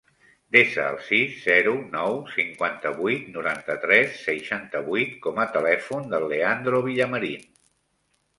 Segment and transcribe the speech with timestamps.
[0.55, 7.47] Desa el sis, zero, nou, cinquanta-vuit, noranta-tres, seixanta-vuit com a telèfon del Leandro Villamarin.